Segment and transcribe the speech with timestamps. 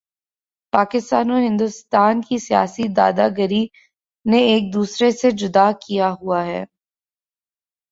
[0.73, 3.65] پاکستان اور ہندوستان کی سیاسی دادا گری
[4.25, 6.63] نے ایک دوسرے سے جدا کیا ہوا ہے